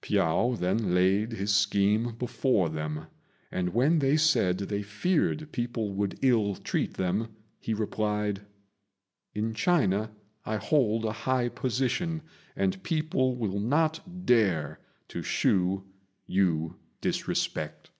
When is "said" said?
4.16-4.56